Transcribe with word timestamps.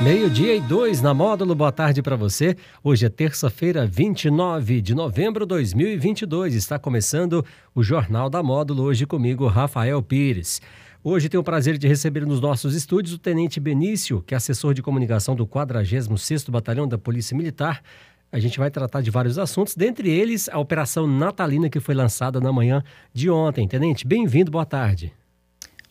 Meio-dia 0.00 0.54
e 0.54 0.60
dois 0.60 1.02
na 1.02 1.12
módulo, 1.12 1.56
boa 1.56 1.72
tarde 1.72 2.00
para 2.00 2.14
você. 2.14 2.56
Hoje 2.84 3.04
é 3.04 3.08
terça-feira, 3.08 3.84
29 3.84 4.80
de 4.80 4.94
novembro 4.94 5.44
de 5.44 5.48
2022. 5.48 6.54
Está 6.54 6.78
começando 6.78 7.44
o 7.74 7.82
Jornal 7.82 8.30
da 8.30 8.40
Módulo, 8.40 8.84
hoje 8.84 9.04
comigo, 9.06 9.48
Rafael 9.48 10.00
Pires. 10.00 10.62
Hoje 11.02 11.28
tenho 11.28 11.40
o 11.40 11.44
prazer 11.44 11.76
de 11.76 11.88
receber 11.88 12.24
nos 12.24 12.40
nossos 12.40 12.76
estúdios 12.76 13.12
o 13.12 13.18
Tenente 13.18 13.58
Benício, 13.58 14.22
que 14.22 14.34
é 14.34 14.36
assessor 14.36 14.72
de 14.72 14.82
comunicação 14.82 15.34
do 15.34 15.44
46º 15.44 16.48
Batalhão 16.52 16.86
da 16.86 16.96
Polícia 16.96 17.36
Militar. 17.36 17.82
A 18.30 18.38
gente 18.38 18.56
vai 18.56 18.70
tratar 18.70 19.00
de 19.00 19.10
vários 19.10 19.36
assuntos, 19.36 19.74
dentre 19.74 20.08
eles 20.08 20.48
a 20.48 20.58
Operação 20.58 21.08
Natalina 21.08 21.68
que 21.68 21.80
foi 21.80 21.96
lançada 21.96 22.40
na 22.40 22.52
manhã 22.52 22.84
de 23.12 23.28
ontem. 23.28 23.66
Tenente, 23.66 24.06
bem-vindo, 24.06 24.48
boa 24.48 24.66
tarde. 24.66 25.12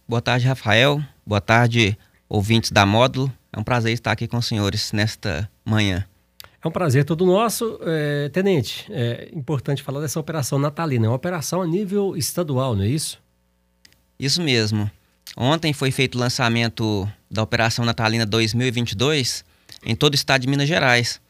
Boa 0.07 0.21
tarde, 0.21 0.47
Rafael. 0.47 1.01
Boa 1.25 1.41
tarde, 1.41 1.97
ouvintes 2.29 2.71
da 2.71 2.85
Módulo. 2.85 3.31
É 3.51 3.59
um 3.59 3.63
prazer 3.63 3.93
estar 3.93 4.11
aqui 4.11 4.27
com 4.27 4.37
os 4.37 4.45
senhores 4.45 4.91
nesta 4.91 5.49
manhã. 5.65 6.05
É 6.63 6.67
um 6.67 6.71
prazer 6.71 7.05
todo 7.05 7.25
nosso. 7.25 7.79
É, 7.83 8.29
tenente, 8.29 8.85
é 8.91 9.29
importante 9.33 9.83
falar 9.83 10.01
dessa 10.01 10.19
operação 10.19 10.59
natalina. 10.59 11.05
É 11.05 11.09
uma 11.09 11.15
operação 11.15 11.61
a 11.61 11.67
nível 11.67 12.15
estadual, 12.15 12.75
não 12.75 12.83
é 12.83 12.87
isso? 12.87 13.19
Isso 14.19 14.41
mesmo. 14.41 14.89
Ontem 15.35 15.71
foi 15.73 15.91
feito 15.91 16.15
o 16.15 16.19
lançamento 16.19 17.07
da 17.29 17.43
Operação 17.43 17.85
Natalina 17.85 18.25
2022 18.25 19.45
em 19.85 19.95
todo 19.95 20.13
o 20.13 20.15
estado 20.15 20.41
de 20.41 20.47
Minas 20.47 20.67
Gerais. 20.67 21.21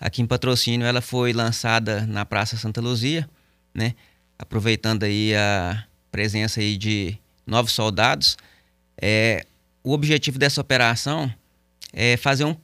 Aqui 0.00 0.22
em 0.22 0.26
Patrocínio 0.26 0.86
ela 0.86 1.00
foi 1.00 1.32
lançada 1.32 2.06
na 2.06 2.24
Praça 2.24 2.56
Santa 2.56 2.80
Luzia, 2.80 3.28
né? 3.74 3.94
aproveitando 4.38 5.02
aí 5.02 5.34
a 5.34 5.84
presença 6.12 6.60
aí 6.60 6.76
de 6.76 7.18
novos 7.44 7.72
soldados. 7.72 8.36
É, 9.00 9.44
o 9.88 9.92
objetivo 9.92 10.38
dessa 10.38 10.60
operação 10.60 11.32
é 11.94 12.18
fazer 12.18 12.44
um, 12.44 12.54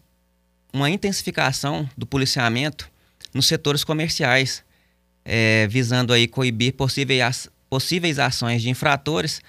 uma 0.70 0.91
intensificação 0.91 1.89
do 1.97 2.05
policiamento 2.05 2.86
nos 3.33 3.47
setores 3.47 3.83
comerciais, 3.83 4.62
é, 5.25 5.67
visando 5.69 6.12
aí 6.12 6.28
coibir 6.28 6.75
possíveis, 6.75 7.48
possíveis 7.70 8.19
ações 8.19 8.61
de 8.61 8.69
infratores, 8.69 9.41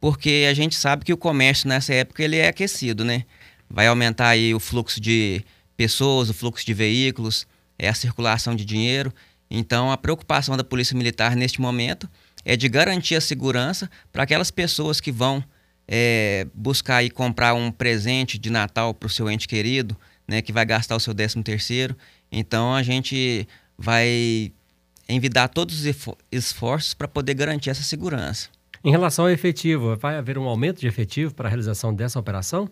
porque 0.00 0.46
a 0.48 0.54
gente 0.54 0.76
sabe 0.76 1.04
que 1.04 1.12
o 1.12 1.16
comércio 1.16 1.68
nessa 1.68 1.92
época 1.92 2.22
ele 2.22 2.36
é 2.36 2.46
aquecido, 2.46 3.04
né? 3.04 3.24
Vai 3.68 3.88
aumentar 3.88 4.28
aí 4.28 4.54
o 4.54 4.60
fluxo 4.60 5.00
de 5.00 5.44
pessoas, 5.76 6.30
o 6.30 6.34
fluxo 6.34 6.64
de 6.64 6.72
veículos, 6.72 7.48
é 7.76 7.88
a 7.88 7.94
circulação 7.94 8.54
de 8.54 8.64
dinheiro. 8.64 9.12
Então, 9.50 9.90
a 9.90 9.96
preocupação 9.96 10.56
da 10.56 10.62
Polícia 10.62 10.96
Militar 10.96 11.34
neste 11.34 11.60
momento 11.60 12.08
é 12.44 12.54
de 12.54 12.68
garantir 12.68 13.16
a 13.16 13.20
segurança 13.20 13.90
para 14.12 14.22
aquelas 14.22 14.52
pessoas 14.52 15.00
que 15.00 15.10
vão 15.10 15.42
é, 15.86 16.46
buscar 16.54 17.02
e 17.02 17.10
comprar 17.10 17.54
um 17.54 17.70
presente 17.70 18.38
de 18.38 18.50
Natal 18.50 18.94
para 18.94 19.06
o 19.06 19.10
seu 19.10 19.30
ente 19.30 19.46
querido, 19.46 19.96
né, 20.26 20.40
que 20.40 20.52
vai 20.52 20.64
gastar 20.64 20.96
o 20.96 21.00
seu 21.00 21.14
13 21.14 21.42
terceiro. 21.42 21.96
Então 22.30 22.74
a 22.74 22.82
gente 22.82 23.46
vai 23.78 24.52
envidar 25.08 25.48
todos 25.48 25.84
os 25.84 26.16
esforços 26.32 26.94
para 26.94 27.06
poder 27.06 27.34
garantir 27.34 27.70
essa 27.70 27.82
segurança. 27.82 28.48
Em 28.82 28.90
relação 28.90 29.24
ao 29.26 29.30
efetivo, 29.30 29.96
vai 29.96 30.16
haver 30.16 30.38
um 30.38 30.44
aumento 30.44 30.80
de 30.80 30.86
efetivo 30.86 31.34
para 31.34 31.48
a 31.48 31.50
realização 31.50 31.94
dessa 31.94 32.18
operação? 32.18 32.68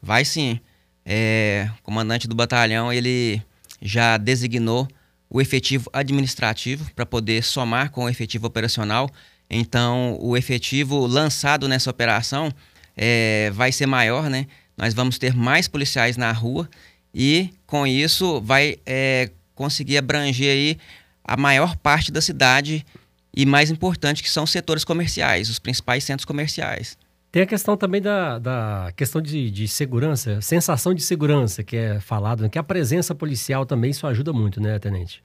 Vai 0.00 0.24
sim. 0.24 0.60
É, 1.04 1.70
o 1.78 1.82
comandante 1.82 2.28
do 2.28 2.34
batalhão 2.34 2.92
ele 2.92 3.42
já 3.80 4.16
designou 4.18 4.86
o 5.30 5.40
efetivo 5.40 5.88
administrativo 5.92 6.90
para 6.94 7.06
poder 7.06 7.42
somar 7.42 7.90
com 7.90 8.04
o 8.04 8.08
efetivo 8.08 8.46
operacional 8.46 9.10
então, 9.50 10.18
o 10.20 10.36
efetivo 10.36 11.06
lançado 11.06 11.68
nessa 11.68 11.90
operação 11.90 12.52
é, 12.96 13.50
vai 13.54 13.72
ser 13.72 13.86
maior, 13.86 14.28
né? 14.28 14.46
Nós 14.76 14.92
vamos 14.92 15.18
ter 15.18 15.34
mais 15.34 15.66
policiais 15.66 16.16
na 16.16 16.30
rua 16.32 16.68
e, 17.14 17.50
com 17.66 17.86
isso, 17.86 18.40
vai 18.42 18.76
é, 18.84 19.30
conseguir 19.54 19.96
abranger 19.96 20.52
aí 20.52 20.78
a 21.24 21.36
maior 21.36 21.76
parte 21.76 22.12
da 22.12 22.20
cidade 22.20 22.84
e, 23.34 23.46
mais 23.46 23.70
importante, 23.70 24.22
que 24.22 24.30
são 24.30 24.44
os 24.44 24.50
setores 24.50 24.84
comerciais, 24.84 25.48
os 25.48 25.58
principais 25.58 26.04
centros 26.04 26.24
comerciais. 26.24 26.98
Tem 27.30 27.42
a 27.42 27.46
questão 27.46 27.76
também 27.76 28.00
da, 28.00 28.38
da 28.38 28.92
questão 28.96 29.20
de, 29.20 29.50
de 29.50 29.68
segurança, 29.68 30.40
sensação 30.40 30.94
de 30.94 31.02
segurança 31.02 31.62
que 31.62 31.76
é 31.76 32.00
falado, 32.00 32.42
né? 32.42 32.48
que 32.48 32.58
a 32.58 32.62
presença 32.62 33.14
policial 33.14 33.66
também 33.66 33.90
isso 33.90 34.06
ajuda 34.06 34.32
muito, 34.32 34.60
né, 34.60 34.78
Tenente? 34.78 35.22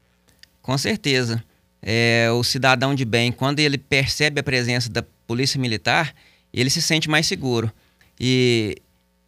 Com 0.61 0.77
certeza 0.77 1.43
é, 1.83 2.29
o 2.31 2.43
cidadão 2.43 2.95
de 2.95 3.03
bem, 3.03 3.31
quando 3.31 3.59
ele 3.59 3.77
percebe 3.77 4.39
a 4.39 4.43
presença 4.43 4.89
da 4.89 5.03
polícia 5.27 5.59
militar, 5.59 6.15
ele 6.53 6.69
se 6.69 6.81
sente 6.81 7.09
mais 7.09 7.27
seguro. 7.27 7.71
E 8.17 8.77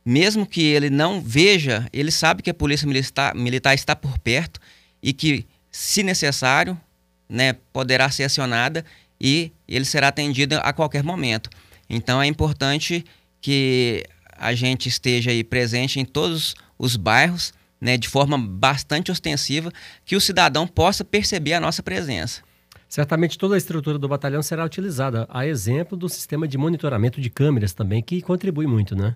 mesmo 0.06 0.46
que 0.46 0.64
ele 0.64 0.90
não 0.90 1.20
veja, 1.20 1.88
ele 1.92 2.12
sabe 2.12 2.42
que 2.42 2.50
a 2.50 2.54
polícia 2.54 2.88
militar, 2.88 3.36
militar 3.36 3.74
está 3.74 3.96
por 3.96 4.18
perto 4.20 4.60
e 5.04 5.12
que, 5.12 5.46
se 5.70 6.02
necessário, 6.02 6.80
né, 7.28 7.54
poderá 7.74 8.10
ser 8.10 8.24
acionada 8.24 8.86
e 9.20 9.52
ele 9.68 9.84
será 9.84 10.08
atendido 10.08 10.56
a 10.56 10.72
qualquer 10.72 11.04
momento. 11.04 11.50
Então 11.90 12.22
é 12.22 12.28
importante 12.28 13.04
que 13.42 14.06
a 14.32 14.54
gente 14.54 14.88
esteja 14.88 15.32
aí 15.32 15.44
presente 15.44 16.00
em 16.00 16.06
todos 16.06 16.56
os 16.78 16.96
bairros, 16.96 17.54
né, 17.82 17.98
de 17.98 18.08
forma 18.08 18.38
bastante 18.38 19.12
ostensiva, 19.12 19.72
que 20.06 20.16
o 20.16 20.22
cidadão 20.22 20.68
possa 20.68 21.04
perceber 21.04 21.54
a 21.54 21.60
nossa 21.60 21.84
presença. 21.84 22.45
Certamente 22.88 23.38
toda 23.38 23.56
a 23.56 23.58
estrutura 23.58 23.98
do 23.98 24.08
batalhão 24.08 24.42
será 24.42 24.64
utilizada, 24.64 25.28
a 25.30 25.46
exemplo 25.46 25.98
do 25.98 26.08
sistema 26.08 26.48
de 26.48 26.58
monitoramento 26.58 27.20
de 27.20 27.30
câmeras 27.30 27.74
também, 27.74 28.02
que 28.02 28.22
contribui 28.22 28.68
muito, 28.68 28.96
né? 28.96 29.16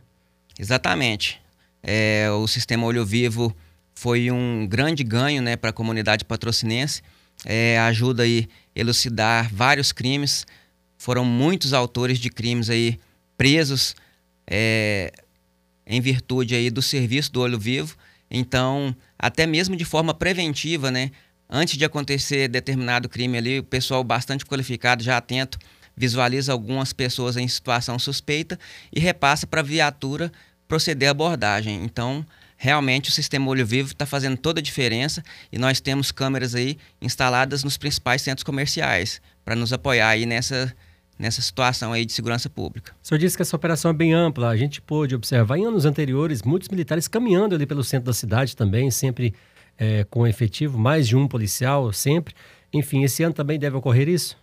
Exatamente. 0.58 1.40
É, 1.82 2.30
o 2.32 2.48
sistema 2.48 2.86
Olho 2.86 3.06
Vivo 3.06 3.56
foi 3.94 4.32
um 4.32 4.68
grande 4.68 5.04
ganho 5.04 5.42
né, 5.42 5.56
para 5.56 5.70
a 5.70 5.74
comunidade 5.74 6.26
patrocinense. 6.26 7.02
É, 7.46 7.80
ajuda 7.80 8.24
aí 8.24 8.48
elucidar 8.76 9.50
vários 9.54 9.92
crimes. 9.92 10.46
Foram 10.98 11.24
muitos 11.24 11.74
autores 11.74 12.20
de 12.20 12.30
crimes 12.30 12.70
aí 12.70 13.00
presos 13.38 13.96
é, 14.46 15.14
em 15.88 16.02
virtude 16.02 16.56
aí 16.56 16.70
do 16.70 16.82
serviço 16.82 17.32
do 17.32 17.42
Olho 17.42 17.58
Vivo. 17.58 17.96
Então, 18.30 18.96
até 19.18 19.48
mesmo 19.48 19.76
de 19.76 19.86
forma 19.86 20.14
preventiva, 20.14 20.92
né, 20.92 21.12
antes 21.50 21.78
de 21.78 21.84
acontecer 21.84 22.48
determinado 22.48 23.10
crime 23.10 23.38
ali, 23.38 23.60
o 23.60 23.64
pessoal 23.64 24.04
bastante 24.04 24.46
qualificado, 24.46 25.04
já 25.04 25.18
atento, 25.18 25.58
visualiza 25.98 26.52
algumas 26.52 26.94
pessoas 26.94 27.36
em 27.36 27.48
situação 27.48 27.98
suspeita 27.98 28.58
e 28.94 29.00
repassa 29.00 29.48
para 29.48 29.62
a 29.62 29.64
viatura 29.64 30.32
proceder 30.68 31.10
à 31.10 31.12
abordagem. 31.12 31.84
Então, 31.84 32.26
realmente 32.56 33.10
o 33.10 33.12
sistema 33.12 33.50
olho 33.50 33.66
vivo 33.66 33.90
está 33.90 34.06
fazendo 34.06 34.38
toda 34.38 34.60
a 34.60 34.64
diferença 34.64 35.24
e 35.52 35.58
nós 35.58 35.82
temos 35.82 36.12
câmeras 36.12 36.54
aí 36.56 36.78
instaladas 37.02 37.64
nos 37.64 37.78
principais 37.78 38.22
centros 38.22 38.44
comerciais 38.44 39.22
para 39.44 39.56
nos 39.56 39.74
apoiar 39.74 40.10
aí 40.10 40.26
nessa 40.26 40.74
nessa 41.20 41.42
situação 41.42 41.92
aí 41.92 42.06
de 42.06 42.14
segurança 42.14 42.50
pública. 42.50 42.94
O 43.04 43.06
senhor 43.06 43.20
disse 43.20 43.36
que 43.36 43.42
essa 43.42 43.54
operação 43.54 43.92
é 43.92 43.94
bem 43.94 44.14
ampla. 44.14 44.48
A 44.48 44.56
gente 44.56 44.80
pôde 44.80 45.14
observar 45.14 45.58
em 45.58 45.66
anos 45.66 45.84
anteriores 45.84 46.42
muitos 46.44 46.70
militares 46.70 47.10
caminhando 47.10 47.54
ali 47.54 47.66
pelo 47.66 47.84
centro 47.84 48.06
da 48.06 48.14
cidade 48.14 48.56
também, 48.56 48.90
sempre 48.90 49.36
é, 49.80 50.04
com 50.04 50.28
efetivo, 50.28 50.78
mais 50.78 51.08
de 51.08 51.16
um 51.16 51.28
policial 51.28 51.92
sempre. 51.94 52.36
Enfim, 52.74 53.04
esse 53.04 53.24
ano 53.24 53.34
também 53.34 53.58
deve 53.58 53.78
ocorrer 53.78 54.10
isso? 54.10 54.38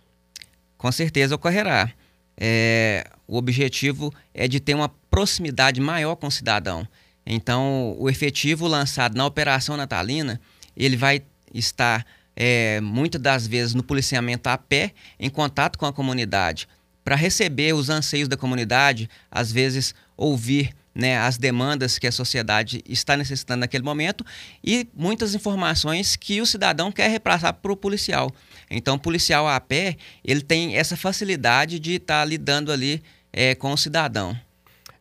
Com 0.77 0.91
certeza 0.91 1.35
ocorrerá. 1.35 1.91
É, 2.35 3.05
o 3.27 3.37
objetivo 3.37 4.13
é 4.33 4.47
de 4.47 4.59
ter 4.59 4.73
uma 4.73 4.89
proximidade 5.09 5.79
maior 5.79 6.15
com 6.15 6.27
o 6.27 6.31
cidadão. 6.31 6.87
Então, 7.25 7.95
o 7.99 8.09
efetivo 8.09 8.67
lançado 8.67 9.15
na 9.15 9.25
Operação 9.25 9.77
Natalina, 9.77 10.39
ele 10.75 10.95
vai 10.95 11.21
estar 11.53 12.05
é, 12.35 12.79
muitas 12.81 13.21
das 13.21 13.45
vezes 13.47 13.73
no 13.73 13.83
policiamento 13.83 14.49
a 14.49 14.57
pé, 14.57 14.93
em 15.19 15.29
contato 15.29 15.77
com 15.77 15.85
a 15.85 15.93
comunidade, 15.93 16.67
para 17.03 17.15
receber 17.15 17.73
os 17.73 17.89
anseios 17.89 18.27
da 18.27 18.37
comunidade, 18.37 19.09
às 19.31 19.51
vezes 19.51 19.93
ouvir 20.15 20.73
né, 20.97 21.15
as 21.15 21.37
demandas 21.37 21.99
que 21.99 22.07
a 22.07 22.11
sociedade 22.11 22.83
está 22.89 23.15
necessitando 23.15 23.59
naquele 23.59 23.83
momento 23.83 24.25
e 24.63 24.87
muitas 24.95 25.35
informações 25.35 26.15
que 26.15 26.41
o 26.41 26.45
cidadão 26.45 26.91
quer 26.91 27.07
repassar 27.11 27.53
para 27.53 27.71
o 27.71 27.77
policial. 27.77 28.31
Então, 28.67 28.95
o 28.95 28.99
policial 28.99 29.47
a 29.47 29.59
pé, 29.59 29.95
ele 30.25 30.41
tem 30.41 30.75
essa 30.75 30.97
facilidade 30.97 31.79
de 31.79 31.93
estar 31.93 32.21
tá 32.21 32.25
lidando 32.25 32.71
ali 32.71 33.03
é, 33.31 33.53
com 33.53 33.71
o 33.71 33.77
cidadão. 33.77 34.35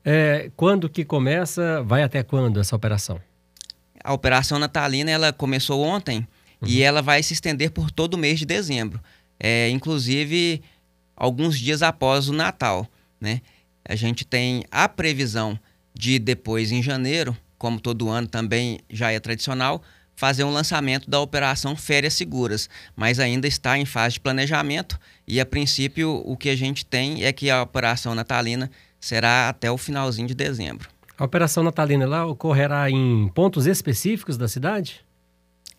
É, 0.05 0.51
quando 0.55 0.87
que 0.87 1.03
começa, 1.03 1.83
vai 1.83 2.03
até 2.03 2.23
quando 2.23 2.61
essa 2.61 2.77
operação? 2.77 3.19
A 4.05 4.13
operação 4.13 4.59
natalina, 4.59 5.11
ela 5.11 5.33
começou 5.33 5.83
ontem 5.83 6.19
uhum. 6.61 6.69
e 6.69 6.83
ela 6.83 7.01
vai 7.01 7.23
se 7.23 7.33
estender 7.33 7.71
por 7.71 7.91
todo 7.91 8.15
o 8.15 8.19
mês 8.19 8.39
de 8.39 8.45
dezembro, 8.45 9.01
é, 9.41 9.71
inclusive 9.71 10.63
alguns 11.17 11.59
dias 11.59 11.83
após 11.83 12.29
o 12.29 12.35
Natal. 12.35 12.87
Né? 13.19 13.41
A 13.83 13.95
gente 13.95 14.27
tem 14.27 14.63
a 14.71 14.87
previsão 14.87 15.59
de 15.99 16.19
depois, 16.19 16.71
em 16.71 16.83
janeiro, 16.83 17.37
como 17.57 17.81
todo 17.81 18.09
ano 18.09 18.29
também 18.29 18.81
já 18.91 19.11
é 19.11 19.19
tradicional, 19.19 19.83
fazer 20.15 20.45
um 20.45 20.51
lançamento 20.51 21.09
da 21.09 21.21
operação 21.21 21.77
Férias 21.77 22.15
Seguras, 22.15 22.69
mas 22.95 23.19
ainda 23.19 23.47
está 23.47 23.79
em 23.79 23.85
fase 23.85 24.15
de 24.15 24.21
planejamento 24.21 24.99
e 25.27 25.41
a 25.41 25.47
princípio 25.47 26.23
o 26.25 26.37
que 26.37 26.49
a 26.49 26.57
gente 26.57 26.85
tem 26.85 27.25
é 27.25 27.33
que 27.33 27.51
a 27.51 27.63
operação 27.63 28.15
natalina 28.15 28.71
será 28.99 29.49
até 29.49 29.71
o 29.71 29.77
finalzinho 29.77 30.27
de 30.27 30.35
dezembro. 30.35 30.89
A 31.19 31.25
operação 31.25 31.63
natalina 31.63 32.05
ela 32.05 32.27
ocorrerá 32.27 32.91
em 32.91 33.29
pontos 33.29 33.67
específicos 33.67 34.37
da 34.37 34.49
cidade? 34.49 35.01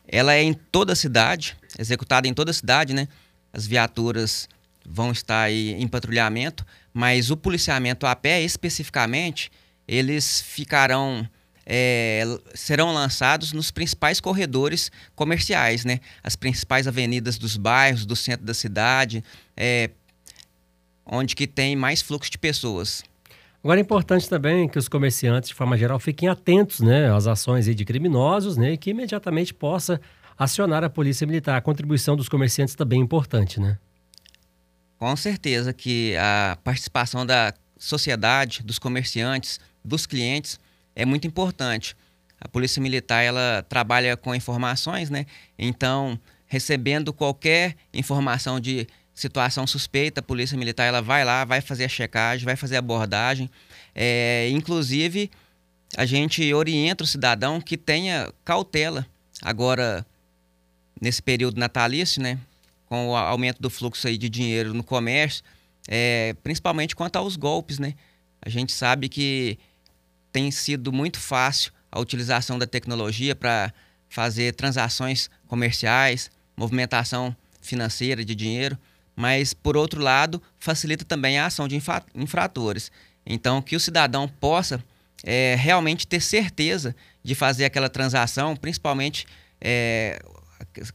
Ela 0.07 0.33
é 0.33 0.41
em 0.41 0.53
toda 0.53 0.93
a 0.93 0.95
cidade, 0.95 1.57
executada 1.77 2.27
em 2.27 2.33
toda 2.33 2.51
a 2.51 2.53
cidade, 2.53 2.93
né? 2.93 3.07
As 3.51 3.67
viaturas 3.67 4.47
vão 4.87 5.11
estar 5.11 5.41
aí 5.41 5.73
em 5.73 5.87
patrulhamento, 5.87 6.65
mas 6.93 7.29
o 7.29 7.37
policiamento 7.37 8.05
a 8.05 8.15
pé 8.15 8.41
especificamente, 8.41 9.51
eles 9.87 10.41
ficarão 10.41 11.27
é, 11.69 12.23
serão 12.55 12.93
lançados 12.93 13.51
nos 13.51 13.71
principais 13.71 14.21
corredores 14.21 14.89
comerciais, 15.15 15.83
né? 15.83 15.99
As 16.23 16.35
principais 16.35 16.87
avenidas 16.87 17.37
dos 17.37 17.57
bairros, 17.57 18.05
do 18.05 18.15
centro 18.15 18.45
da 18.45 18.53
cidade, 18.53 19.21
é, 19.55 19.89
onde 21.05 21.35
que 21.35 21.45
tem 21.45 21.75
mais 21.75 22.01
fluxo 22.01 22.31
de 22.31 22.37
pessoas. 22.37 23.03
Agora 23.61 23.81
é 23.81 23.81
importante 23.81 24.29
também 24.29 24.69
que 24.69 24.79
os 24.79 24.87
comerciantes, 24.87 25.49
de 25.49 25.55
forma 25.55 25.77
geral, 25.77 25.99
fiquem 25.99 26.29
atentos 26.29 26.79
né, 26.79 27.13
às 27.13 27.27
ações 27.27 27.65
de 27.65 27.83
criminosos 27.83 28.55
né, 28.55 28.73
e 28.73 28.77
que 28.77 28.91
imediatamente 28.91 29.53
possa 29.53 29.99
acionar 30.37 30.85
a 30.85 30.89
polícia 30.89 31.27
militar. 31.27 31.57
A 31.57 31.61
contribuição 31.61 32.15
dos 32.15 32.29
comerciantes 32.29 32.75
também 32.75 33.01
é 33.01 33.03
importante, 33.03 33.59
né? 33.59 33.77
Com 34.97 35.13
certeza 35.17 35.73
que 35.73 36.15
a 36.15 36.57
participação 36.63 37.25
da 37.25 37.53
sociedade, 37.77 38.63
dos 38.63 38.79
comerciantes, 38.79 39.59
dos 39.87 40.05
clientes 40.05 40.59
é 40.95 41.05
muito 41.05 41.25
importante. 41.25 41.95
A 42.39 42.47
Polícia 42.47 42.81
Militar 42.81 43.23
ela 43.23 43.65
trabalha 43.67 44.15
com 44.15 44.35
informações, 44.35 45.09
né? 45.09 45.25
Então, 45.57 46.19
recebendo 46.45 47.11
qualquer 47.11 47.75
informação 47.93 48.59
de 48.59 48.87
situação 49.13 49.65
suspeita, 49.65 50.19
a 50.19 50.23
Polícia 50.23 50.57
Militar 50.57 50.85
ela 50.85 51.01
vai 51.01 51.25
lá, 51.25 51.43
vai 51.43 51.61
fazer 51.61 51.85
a 51.85 51.89
checagem, 51.89 52.45
vai 52.45 52.55
fazer 52.55 52.75
a 52.75 52.79
abordagem. 52.79 53.49
É, 53.95 54.47
inclusive, 54.51 55.31
a 55.95 56.05
gente 56.05 56.53
orienta 56.53 57.03
o 57.03 57.07
cidadão 57.07 57.59
que 57.59 57.75
tenha 57.75 58.31
cautela. 58.45 59.07
Agora, 59.41 60.05
nesse 61.01 61.21
período 61.21 61.59
natalício, 61.59 62.21
né, 62.21 62.37
com 62.85 63.09
o 63.09 63.15
aumento 63.15 63.59
do 63.61 63.69
fluxo 63.69 64.07
aí 64.07 64.17
de 64.17 64.29
dinheiro 64.29 64.73
no 64.73 64.83
comércio, 64.83 65.43
é, 65.87 66.35
principalmente 66.43 66.95
quanto 66.95 67.15
aos 67.15 67.35
golpes, 67.35 67.79
né? 67.79 67.95
A 68.41 68.49
gente 68.49 68.71
sabe 68.71 69.09
que 69.09 69.57
tem 70.37 70.51
sido 70.51 70.93
muito 70.93 71.19
fácil 71.19 71.71
a 71.91 71.99
utilização 71.99 72.59
da 72.59 72.67
tecnologia 72.67 73.35
para 73.35 73.73
fazer 74.07 74.53
transações 74.53 75.31
comerciais, 75.47 76.29
movimentação 76.55 77.35
financeira 77.59 78.23
de 78.23 78.35
dinheiro 78.35 78.77
mas, 79.17 79.51
por 79.51 79.75
outro 79.75 79.99
lado, 79.99 80.39
facilita 80.59 81.03
também 81.03 81.39
a 81.39 81.47
ação 81.47 81.67
de 81.67 81.75
infratores. 82.13 82.91
Então, 83.25 83.63
que 83.63 83.75
o 83.75 83.79
cidadão 83.79 84.27
possa 84.27 84.81
é, 85.23 85.55
realmente 85.57 86.05
ter 86.05 86.21
certeza 86.21 86.95
de 87.23 87.33
fazer 87.33 87.65
aquela 87.65 87.89
transação, 87.89 88.55
principalmente 88.55 89.25
é, 89.59 90.19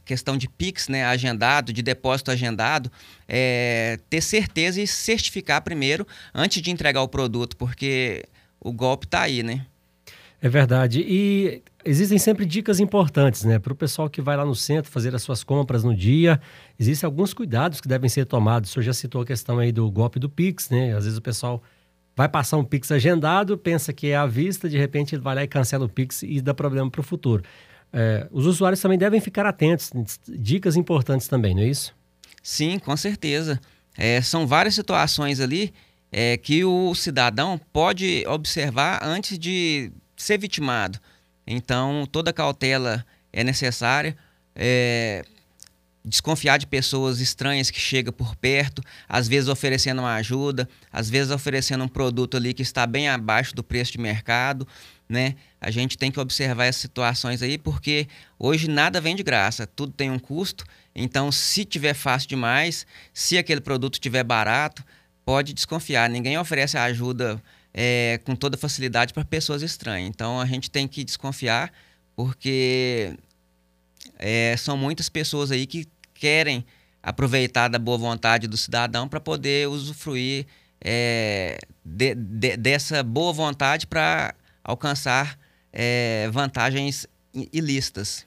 questão 0.05 0.37
de 0.37 0.47
PIX 0.47 0.87
né, 0.87 1.03
agendado, 1.03 1.73
de 1.73 1.81
depósito 1.81 2.31
agendado, 2.31 2.89
é, 3.27 3.99
ter 4.09 4.21
certeza 4.21 4.81
e 4.81 4.87
certificar 4.87 5.61
primeiro 5.61 6.07
antes 6.33 6.61
de 6.61 6.71
entregar 6.71 7.01
o 7.01 7.09
produto, 7.09 7.57
porque 7.57 8.23
o 8.63 8.71
golpe 8.71 9.05
está 9.05 9.21
aí, 9.21 9.43
né? 9.43 9.65
É 10.41 10.49
verdade. 10.49 10.99
E 11.07 11.63
existem 11.85 12.17
sempre 12.17 12.45
dicas 12.45 12.79
importantes, 12.79 13.45
né? 13.45 13.59
Para 13.59 13.71
o 13.71 13.75
pessoal 13.75 14.09
que 14.09 14.21
vai 14.21 14.35
lá 14.35 14.45
no 14.45 14.53
centro 14.53 14.91
fazer 14.91 15.15
as 15.15 15.23
suas 15.23 15.41
compras 15.41 15.83
no 15.85 15.95
dia, 15.95 16.39
existem 16.77 17.07
alguns 17.07 17.33
cuidados 17.33 17.79
que 17.79 17.87
devem 17.87 18.09
ser 18.09 18.25
tomados. 18.25 18.69
O 18.69 18.73
senhor 18.73 18.83
já 18.83 18.93
citou 18.93 19.21
a 19.21 19.25
questão 19.25 19.57
aí 19.57 19.71
do 19.71 19.89
golpe 19.89 20.19
do 20.19 20.29
Pix, 20.29 20.69
né? 20.69 20.93
Às 20.95 21.05
vezes 21.05 21.17
o 21.17 21.21
pessoal 21.21 21.63
vai 22.15 22.27
passar 22.27 22.57
um 22.57 22.63
Pix 22.63 22.91
agendado, 22.91 23.57
pensa 23.57 23.93
que 23.93 24.07
é 24.07 24.15
à 24.15 24.25
vista, 24.25 24.69
de 24.69 24.77
repente 24.77 25.15
ele 25.15 25.21
vai 25.21 25.33
lá 25.33 25.43
e 25.43 25.47
cancela 25.47 25.85
o 25.85 25.89
Pix 25.89 26.23
e 26.23 26.41
dá 26.41 26.53
problema 26.53 26.91
para 26.91 27.01
o 27.01 27.03
futuro. 27.03 27.43
É, 27.91 28.27
os 28.31 28.45
usuários 28.45 28.81
também 28.81 28.97
devem 28.97 29.21
ficar 29.21 29.45
atentos, 29.45 29.91
dicas 30.27 30.75
importantes 30.75 31.27
também, 31.27 31.55
não 31.55 31.61
é 31.61 31.67
isso? 31.67 31.95
Sim, 32.41 32.79
com 32.79 32.95
certeza. 32.97 33.59
É, 33.97 34.21
são 34.21 34.45
várias 34.45 34.75
situações 34.75 35.39
ali 35.39 35.73
é, 36.15 36.37
que 36.37 36.63
o 36.63 36.93
cidadão 36.93 37.59
pode 37.73 38.23
observar 38.27 38.99
antes 39.03 39.39
de 39.39 39.91
ser 40.15 40.37
vitimado. 40.37 40.99
Então, 41.45 42.07
toda 42.09 42.31
cautela 42.31 43.03
é 43.33 43.43
necessária. 43.43 44.15
É, 44.55 45.25
desconfiar 46.05 46.57
de 46.57 46.67
pessoas 46.67 47.19
estranhas 47.19 47.71
que 47.71 47.79
chegam 47.79 48.13
por 48.13 48.35
perto, 48.35 48.83
às 49.07 49.27
vezes 49.27 49.49
oferecendo 49.49 49.99
uma 49.99 50.15
ajuda, 50.15 50.69
às 50.91 51.09
vezes 51.09 51.31
oferecendo 51.31 51.83
um 51.83 51.87
produto 51.87 52.37
ali 52.37 52.53
que 52.53 52.61
está 52.61 52.85
bem 52.85 53.07
abaixo 53.07 53.55
do 53.55 53.63
preço 53.63 53.93
de 53.93 53.97
mercado, 53.97 54.67
né? 55.07 55.35
A 55.59 55.71
gente 55.71 55.97
tem 55.97 56.11
que 56.11 56.19
observar 56.19 56.65
essas 56.65 56.81
situações 56.81 57.41
aí 57.41 57.57
porque 57.57 58.07
hoje 58.37 58.67
nada 58.67 59.01
vem 59.01 59.15
de 59.15 59.23
graça, 59.23 59.65
tudo 59.65 59.93
tem 59.93 60.11
um 60.11 60.19
custo. 60.19 60.65
Então, 60.93 61.31
se 61.31 61.65
tiver 61.65 61.93
fácil 61.93 62.29
demais, 62.29 62.85
se 63.13 63.37
aquele 63.37 63.61
produto 63.61 63.97
tiver 63.97 64.23
barato, 64.23 64.83
pode 65.25 65.53
desconfiar. 65.53 66.09
Ninguém 66.09 66.37
oferece 66.37 66.77
ajuda 66.77 67.41
é, 67.73 68.19
com 68.23 68.35
toda 68.35 68.57
facilidade 68.57 69.13
para 69.13 69.25
pessoas 69.25 69.61
estranhas. 69.61 70.09
Então 70.09 70.39
a 70.39 70.45
gente 70.45 70.69
tem 70.69 70.87
que 70.87 71.03
desconfiar, 71.03 71.71
porque 72.15 73.15
é, 74.19 74.55
são 74.57 74.77
muitas 74.77 75.09
pessoas 75.09 75.51
aí 75.51 75.65
que 75.65 75.87
querem 76.13 76.65
aproveitar 77.01 77.67
da 77.67 77.79
boa 77.79 77.97
vontade 77.97 78.47
do 78.47 78.55
cidadão 78.55 79.07
para 79.07 79.19
poder 79.19 79.67
usufruir 79.67 80.45
é, 80.79 81.59
de, 81.83 82.15
de, 82.15 82.57
dessa 82.57 83.03
boa 83.03 83.33
vontade 83.33 83.87
para 83.87 84.33
alcançar 84.63 85.37
é, 85.71 86.29
vantagens 86.31 87.07
ilícitas. 87.51 88.25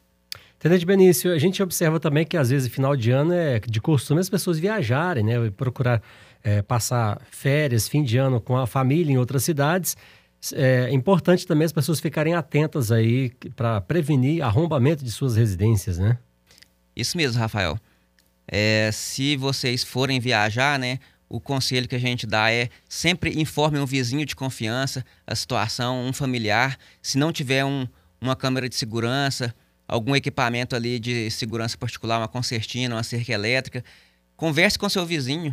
Tenente 0.59 0.85
Benício, 0.85 1.33
a 1.33 1.39
gente 1.39 1.63
observa 1.63 2.01
também 2.01 2.27
que 2.27 2.37
às 2.37 2.51
vezes 2.51 2.73
final 2.73 2.97
de 2.97 3.11
ano 3.11 3.33
é 3.33 3.61
de 3.61 3.81
costume 3.81 4.21
as 4.21 4.29
pessoas 4.29 4.59
viajarem, 4.59 5.23
né? 5.23 5.35
Procurar 5.51 6.03
é, 6.47 6.63
passar 6.63 7.21
férias, 7.29 7.89
fim 7.89 8.05
de 8.05 8.17
ano 8.17 8.41
com 8.41 8.57
a 8.57 8.69
família 8.69 9.13
em 9.13 9.19
outras 9.19 9.43
cidades. 9.43 9.97
É 10.55 10.93
importante 10.93 11.45
também 11.45 11.65
as 11.65 11.73
pessoas 11.73 11.99
ficarem 11.99 12.35
atentas 12.35 12.93
aí 12.93 13.33
para 13.57 13.81
prevenir 13.81 14.45
arrombamento 14.45 15.05
de 15.05 15.11
suas 15.11 15.35
residências, 15.35 15.99
né? 15.99 16.17
Isso 16.95 17.17
mesmo, 17.17 17.41
Rafael. 17.41 17.77
É, 18.47 18.91
se 18.93 19.37
vocês 19.37 19.83
forem 19.83 20.21
viajar, 20.21 20.79
né, 20.79 21.01
o 21.29 21.41
conselho 21.41 21.89
que 21.89 21.97
a 21.97 21.99
gente 21.99 22.29
dá 22.29 22.53
é 22.53 22.69
sempre 22.89 23.41
informe 23.41 23.81
um 23.81 23.87
vizinho 23.87 24.25
de 24.25 24.37
confiança 24.37 25.05
a 25.27 25.35
situação, 25.35 26.07
um 26.07 26.13
familiar. 26.13 26.79
Se 27.03 27.19
não 27.19 27.33
tiver 27.33 27.65
um, 27.65 27.89
uma 28.21 28.37
câmera 28.37 28.69
de 28.69 28.77
segurança, 28.77 29.53
algum 29.89 30.15
equipamento 30.15 30.77
ali 30.77 31.01
de 31.01 31.29
segurança 31.29 31.77
particular, 31.77 32.21
uma 32.21 32.29
concertina, 32.29 32.95
uma 32.95 33.03
cerca 33.03 33.33
elétrica, 33.33 33.85
converse 34.37 34.79
com 34.79 34.89
seu 34.89 35.05
vizinho, 35.05 35.53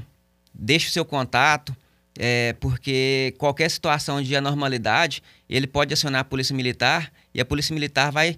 deixe 0.53 0.87
o 0.87 0.91
seu 0.91 1.03
contato, 1.03 1.75
é, 2.17 2.53
porque 2.59 3.33
qualquer 3.37 3.69
situação 3.69 4.21
de 4.21 4.35
anormalidade, 4.35 5.23
ele 5.49 5.65
pode 5.65 5.93
acionar 5.93 6.21
a 6.21 6.23
polícia 6.23 6.55
militar 6.55 7.11
e 7.33 7.41
a 7.41 7.45
polícia 7.45 7.73
militar 7.73 8.11
vai 8.11 8.37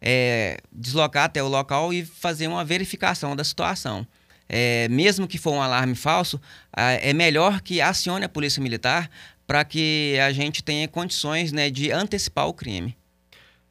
é, 0.00 0.58
deslocar 0.72 1.24
até 1.24 1.42
o 1.42 1.48
local 1.48 1.92
e 1.92 2.04
fazer 2.04 2.46
uma 2.46 2.64
verificação 2.64 3.34
da 3.34 3.42
situação. 3.42 4.06
É, 4.48 4.86
mesmo 4.88 5.26
que 5.26 5.38
for 5.38 5.52
um 5.52 5.60
alarme 5.60 5.96
falso, 5.96 6.40
é 6.72 7.12
melhor 7.12 7.60
que 7.60 7.80
acione 7.80 8.24
a 8.24 8.28
polícia 8.28 8.62
militar 8.62 9.10
para 9.44 9.64
que 9.64 10.16
a 10.20 10.32
gente 10.32 10.62
tenha 10.62 10.86
condições 10.86 11.50
né, 11.50 11.68
de 11.68 11.90
antecipar 11.90 12.46
o 12.46 12.54
crime. 12.54 12.96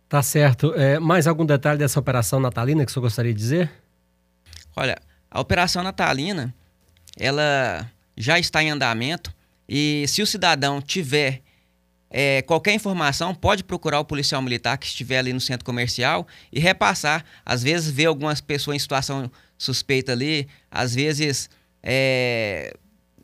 Tá 0.09 0.21
certo. 0.21 0.73
É, 0.75 0.99
mais 0.99 1.27
algum 1.27 1.45
detalhe 1.45 1.79
dessa 1.79 1.99
operação 1.99 2.39
natalina 2.39 2.85
que 2.85 2.91
o 2.91 2.93
senhor 2.93 3.03
gostaria 3.03 3.33
de 3.33 3.39
dizer? 3.39 3.71
Olha, 4.75 4.97
a 5.31 5.39
operação 5.39 5.81
natalina 5.81 6.53
ela 7.17 7.89
já 8.17 8.39
está 8.39 8.63
em 8.63 8.69
andamento 8.69 9.33
e 9.67 10.05
se 10.07 10.21
o 10.21 10.27
cidadão 10.27 10.81
tiver 10.81 11.41
é, 12.09 12.41
qualquer 12.43 12.73
informação, 12.73 13.33
pode 13.33 13.63
procurar 13.63 13.99
o 13.99 14.05
policial 14.05 14.41
militar 14.41 14.77
que 14.77 14.85
estiver 14.85 15.17
ali 15.17 15.33
no 15.33 15.41
centro 15.41 15.65
comercial 15.65 16.25
e 16.51 16.59
repassar. 16.59 17.25
Às 17.45 17.63
vezes 17.63 17.91
vê 17.91 18.05
algumas 18.05 18.39
pessoas 18.39 18.75
em 18.75 18.79
situação 18.79 19.29
suspeita 19.57 20.11
ali, 20.11 20.47
às 20.69 20.95
vezes 20.95 21.49
é, 21.81 22.73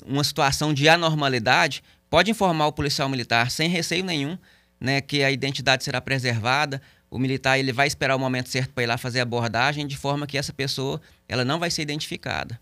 uma 0.05 0.23
situação 0.23 0.73
de 0.73 0.89
anormalidade, 0.89 1.83
pode 2.09 2.31
informar 2.31 2.67
o 2.67 2.73
policial 2.73 3.07
militar 3.07 3.49
sem 3.49 3.69
receio 3.69 4.03
nenhum, 4.03 4.37
né, 4.79 4.99
que 4.99 5.23
a 5.23 5.31
identidade 5.31 5.83
será 5.83 6.01
preservada. 6.01 6.81
o 7.09 7.19
militar 7.19 7.59
ele 7.59 7.73
vai 7.73 7.87
esperar 7.87 8.15
o 8.15 8.19
momento 8.19 8.49
certo 8.49 8.73
para 8.73 8.83
ir 8.83 8.87
lá 8.87 8.97
fazer 8.97 9.19
a 9.19 9.23
abordagem, 9.23 9.85
de 9.85 9.97
forma 9.97 10.25
que 10.25 10.37
essa 10.37 10.53
pessoa 10.53 11.01
ela 11.27 11.45
não 11.45 11.59
vai 11.59 11.69
ser 11.69 11.81
identificada. 11.81 12.59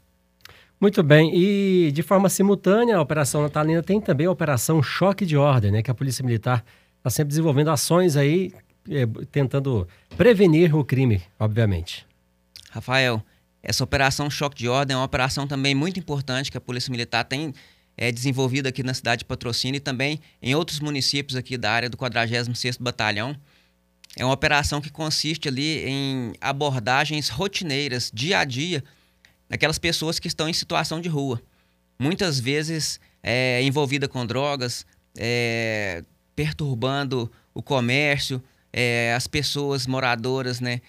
Muito 0.79 1.03
bem, 1.03 1.35
e 1.35 1.91
de 1.91 2.01
forma 2.01 2.29
simultânea, 2.29 2.95
a 2.95 3.01
Operação 3.01 3.41
Natalina 3.41 3.83
tem 3.83 3.99
também 3.99 4.27
a 4.27 4.31
Operação 4.31 4.81
Choque 4.81 5.25
de 5.25 5.35
Ordem, 5.35 5.71
né? 5.71 5.83
Que 5.83 5.91
a 5.91 5.93
Polícia 5.93 6.23
Militar 6.23 6.63
está 6.97 7.09
sempre 7.09 7.29
desenvolvendo 7.29 7.69
ações 7.69 8.15
aí, 8.15 8.53
é, 8.89 9.05
tentando 9.29 9.85
prevenir 10.15 10.73
o 10.73 10.85
crime, 10.85 11.21
obviamente. 11.37 12.07
Rafael, 12.71 13.21
essa 13.61 13.83
Operação 13.83 14.29
Choque 14.29 14.55
de 14.55 14.69
Ordem 14.69 14.93
é 14.93 14.97
uma 14.97 15.05
operação 15.05 15.45
também 15.45 15.75
muito 15.75 15.99
importante 15.99 16.49
que 16.49 16.57
a 16.57 16.61
Polícia 16.61 16.89
Militar 16.89 17.25
tem 17.25 17.53
é, 17.97 18.09
desenvolvido 18.09 18.67
aqui 18.67 18.81
na 18.81 18.93
cidade 18.93 19.19
de 19.19 19.25
Patrocínio 19.25 19.77
e 19.77 19.81
também 19.81 20.21
em 20.41 20.55
outros 20.55 20.79
municípios 20.79 21.35
aqui 21.35 21.57
da 21.57 21.69
área 21.69 21.89
do 21.89 21.97
46º 21.97 22.77
Batalhão. 22.79 23.35
É 24.15 24.23
uma 24.23 24.33
operação 24.33 24.79
que 24.79 24.89
consiste 24.89 25.49
ali 25.49 25.83
em 25.85 26.33
abordagens 26.39 27.27
rotineiras, 27.27 28.09
dia 28.13 28.39
a 28.39 28.45
dia, 28.45 28.81
daquelas 29.49 29.79
pessoas 29.79 30.19
que 30.19 30.27
estão 30.27 30.47
em 30.47 30.53
situação 30.53 31.01
de 31.01 31.09
rua. 31.09 31.41
Muitas 31.97 32.39
vezes 32.39 32.99
é, 33.23 33.61
envolvida 33.63 34.07
com 34.07 34.25
drogas, 34.25 34.85
é, 35.17 36.03
perturbando 36.35 37.29
o 37.53 37.61
comércio, 37.61 38.41
é, 38.71 39.13
as 39.13 39.27
pessoas 39.27 39.87
moradoras, 39.87 40.61
né? 40.61 40.81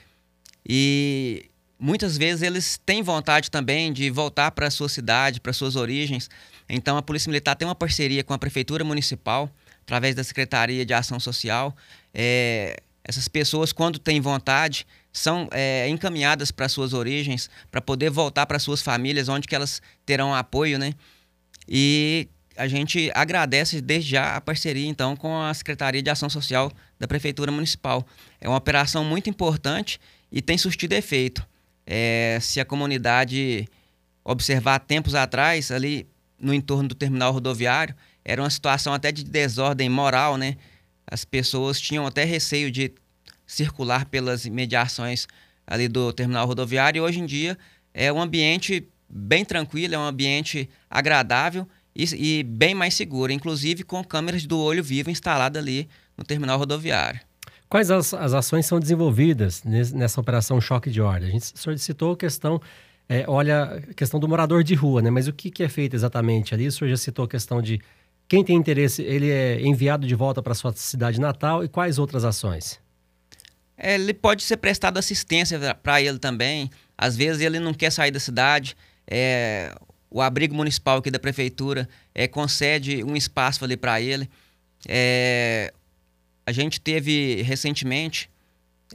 E 0.68 1.46
muitas 1.78 2.16
vezes 2.16 2.42
eles 2.42 2.78
têm 2.84 3.02
vontade 3.02 3.50
também 3.50 3.92
de 3.92 4.10
voltar 4.10 4.50
para 4.50 4.66
a 4.66 4.70
sua 4.70 4.88
cidade, 4.88 5.40
para 5.40 5.52
suas 5.52 5.74
origens. 5.74 6.28
Então 6.68 6.96
a 6.96 7.02
Polícia 7.02 7.28
Militar 7.28 7.56
tem 7.56 7.66
uma 7.66 7.74
parceria 7.74 8.22
com 8.22 8.34
a 8.34 8.38
Prefeitura 8.38 8.84
Municipal, 8.84 9.50
através 9.82 10.14
da 10.14 10.22
Secretaria 10.22 10.84
de 10.84 10.94
Ação 10.94 11.18
Social. 11.18 11.74
É, 12.14 12.80
essas 13.10 13.26
pessoas, 13.26 13.72
quando 13.72 13.98
têm 13.98 14.20
vontade, 14.20 14.86
são 15.12 15.48
é, 15.50 15.88
encaminhadas 15.88 16.52
para 16.52 16.68
suas 16.68 16.92
origens, 16.92 17.50
para 17.68 17.80
poder 17.80 18.08
voltar 18.08 18.46
para 18.46 18.58
suas 18.60 18.80
famílias, 18.80 19.28
onde 19.28 19.48
que 19.48 19.54
elas 19.54 19.82
terão 20.06 20.32
apoio, 20.32 20.78
né? 20.78 20.94
E 21.68 22.28
a 22.56 22.68
gente 22.68 23.10
agradece 23.12 23.80
desde 23.80 24.10
já 24.10 24.36
a 24.36 24.40
parceria, 24.40 24.86
então, 24.86 25.16
com 25.16 25.40
a 25.40 25.52
Secretaria 25.52 26.00
de 26.00 26.08
Ação 26.08 26.30
Social 26.30 26.70
da 27.00 27.08
Prefeitura 27.08 27.50
Municipal. 27.50 28.06
É 28.40 28.48
uma 28.48 28.58
operação 28.58 29.04
muito 29.04 29.28
importante 29.28 30.00
e 30.30 30.40
tem 30.40 30.56
surtido 30.56 30.94
efeito. 30.94 31.44
É, 31.84 32.38
se 32.40 32.60
a 32.60 32.64
comunidade 32.64 33.66
observar 34.22 34.78
tempos 34.78 35.16
atrás, 35.16 35.72
ali 35.72 36.06
no 36.38 36.54
entorno 36.54 36.88
do 36.88 36.94
terminal 36.94 37.32
rodoviário, 37.32 37.94
era 38.24 38.40
uma 38.40 38.50
situação 38.50 38.94
até 38.94 39.10
de 39.10 39.24
desordem 39.24 39.88
moral, 39.88 40.36
né? 40.36 40.56
As 41.10 41.24
pessoas 41.24 41.80
tinham 41.80 42.06
até 42.06 42.24
receio 42.24 42.70
de 42.70 42.92
circular 43.46 44.04
pelas 44.04 44.44
imediações 44.44 45.26
ali 45.66 45.88
do 45.88 46.12
terminal 46.12 46.46
rodoviário 46.46 46.98
e 46.98 47.02
hoje 47.02 47.20
em 47.20 47.26
dia 47.26 47.58
é 47.92 48.12
um 48.12 48.20
ambiente 48.20 48.88
bem 49.08 49.44
tranquilo, 49.44 49.94
é 49.94 49.98
um 49.98 50.04
ambiente 50.04 50.70
agradável 50.88 51.66
e, 51.94 52.38
e 52.38 52.42
bem 52.44 52.74
mais 52.74 52.94
seguro, 52.94 53.32
inclusive 53.32 53.82
com 53.82 54.02
câmeras 54.04 54.46
do 54.46 54.58
olho 54.58 54.84
vivo 54.84 55.10
instaladas 55.10 55.60
ali 55.60 55.88
no 56.16 56.22
terminal 56.22 56.58
rodoviário. 56.58 57.20
Quais 57.68 57.90
as, 57.90 58.14
as 58.14 58.34
ações 58.34 58.66
são 58.66 58.80
desenvolvidas 58.80 59.62
nessa 59.64 60.20
operação 60.20 60.60
choque 60.60 60.90
de 60.90 61.00
ordem? 61.00 61.28
A 61.28 61.32
gente 61.32 61.58
solicitou 61.58 62.12
a 62.12 62.16
questão, 62.16 62.60
é, 63.08 63.24
olha, 63.28 63.62
a 63.90 63.94
questão 63.94 64.18
do 64.18 64.28
morador 64.28 64.64
de 64.64 64.74
rua, 64.74 65.00
né? 65.00 65.10
Mas 65.10 65.28
o 65.28 65.32
que, 65.32 65.50
que 65.50 65.62
é 65.62 65.68
feito 65.68 65.94
exatamente 65.94 66.52
ali? 66.52 66.66
O 66.66 66.72
senhor 66.72 66.90
já 66.90 66.96
citou 66.96 67.24
a 67.24 67.28
questão 67.28 67.62
de 67.62 67.80
quem 68.30 68.44
tem 68.44 68.54
interesse, 68.54 69.02
ele 69.02 69.28
é 69.28 69.60
enviado 69.60 70.06
de 70.06 70.14
volta 70.14 70.40
para 70.40 70.54
sua 70.54 70.72
cidade 70.72 71.20
natal 71.20 71.64
e 71.64 71.68
quais 71.68 71.98
outras 71.98 72.24
ações? 72.24 72.78
É, 73.76 73.96
ele 73.96 74.14
pode 74.14 74.44
ser 74.44 74.56
prestado 74.58 74.98
assistência 74.98 75.58
para 75.74 76.00
ele 76.00 76.16
também. 76.16 76.70
Às 76.96 77.16
vezes 77.16 77.42
ele 77.42 77.58
não 77.58 77.74
quer 77.74 77.90
sair 77.90 78.12
da 78.12 78.20
cidade. 78.20 78.76
É, 79.04 79.74
o 80.08 80.22
abrigo 80.22 80.54
municipal 80.54 80.98
aqui 80.98 81.10
da 81.10 81.18
prefeitura 81.18 81.88
é, 82.14 82.28
concede 82.28 83.02
um 83.02 83.16
espaço 83.16 83.64
ali 83.64 83.76
para 83.76 84.00
ele. 84.00 84.30
É, 84.86 85.72
a 86.46 86.52
gente 86.52 86.80
teve 86.80 87.42
recentemente 87.42 88.30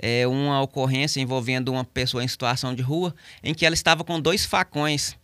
é, 0.02 0.26
uma 0.26 0.62
ocorrência 0.62 1.20
envolvendo 1.20 1.74
uma 1.74 1.84
pessoa 1.84 2.24
em 2.24 2.28
situação 2.30 2.74
de 2.74 2.82
rua 2.82 3.14
em 3.44 3.54
que 3.54 3.66
ela 3.66 3.76
estava 3.76 4.02
com 4.02 4.18
dois 4.18 4.46
facões, 4.46 5.18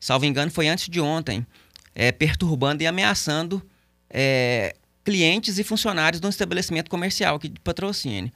salvo 0.00 0.24
engano, 0.24 0.50
foi 0.50 0.66
antes 0.66 0.88
de 0.88 1.00
ontem, 1.00 1.46
é, 1.94 2.12
perturbando 2.12 2.82
e 2.82 2.86
ameaçando 2.86 3.62
é, 4.08 4.74
clientes 5.04 5.58
e 5.58 5.64
funcionários 5.64 6.20
de 6.20 6.26
um 6.26 6.30
estabelecimento 6.30 6.90
comercial 6.90 7.36
aqui 7.36 7.48
de 7.48 7.60
patrocínio. 7.60 8.32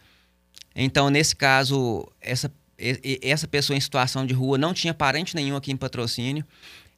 Então, 0.75 1.09
nesse 1.11 1.35
caso, 1.35 2.07
essa, 2.21 2.53
essa 3.23 3.49
pessoa 3.49 3.77
em 3.77 3.81
situação 3.81 4.27
de 4.27 4.35
rua 4.35 4.59
não 4.59 4.75
tinha 4.75 4.93
parente 4.93 5.35
nenhum 5.35 5.57
aqui 5.57 5.73
em 5.73 5.77
patrocínio 5.77 6.45